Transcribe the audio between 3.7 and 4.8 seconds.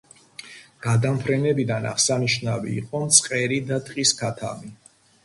ტყის ქათამი.